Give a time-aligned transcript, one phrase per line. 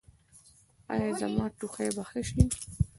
[0.93, 2.43] ایا زما ټوخی به ښه شي؟